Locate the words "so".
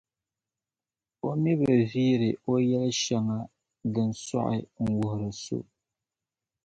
5.43-5.57